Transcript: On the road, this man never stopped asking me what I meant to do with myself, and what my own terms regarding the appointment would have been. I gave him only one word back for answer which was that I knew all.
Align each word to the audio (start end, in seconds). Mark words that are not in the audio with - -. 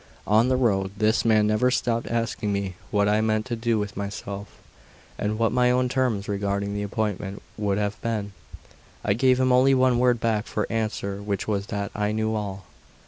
On 0.25 0.49
the 0.49 0.55
road, 0.55 0.93
this 0.97 1.23
man 1.23 1.45
never 1.45 1.69
stopped 1.69 2.07
asking 2.07 2.51
me 2.51 2.73
what 2.89 3.07
I 3.07 3.21
meant 3.21 3.45
to 3.45 3.55
do 3.55 3.77
with 3.77 3.95
myself, 3.95 4.47
and 5.19 5.37
what 5.37 5.51
my 5.51 5.69
own 5.69 5.89
terms 5.89 6.27
regarding 6.27 6.73
the 6.73 6.81
appointment 6.81 7.43
would 7.55 7.77
have 7.77 8.01
been. 8.01 8.31
I 9.05 9.13
gave 9.13 9.39
him 9.39 9.51
only 9.51 9.75
one 9.75 9.99
word 9.99 10.19
back 10.19 10.47
for 10.47 10.65
answer 10.71 11.21
which 11.21 11.47
was 11.47 11.67
that 11.67 11.91
I 11.93 12.13
knew 12.13 12.33
all. 12.33 12.65